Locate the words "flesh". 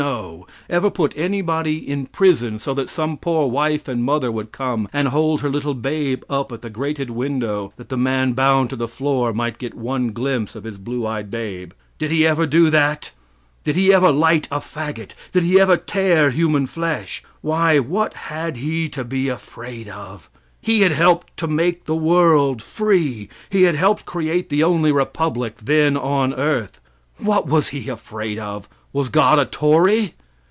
16.65-17.23